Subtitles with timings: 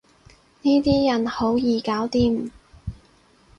[0.63, 2.49] 呢啲人好易搞掂